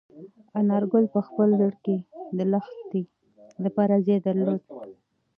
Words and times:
انارګل 0.59 1.05
په 1.13 1.19
خپل 1.27 1.49
زړه 1.61 1.77
کې 1.85 1.97
د 2.37 2.39
لښتې 2.51 3.01
لپاره 3.63 3.93
ځای 4.05 4.19
درلود. 4.27 4.61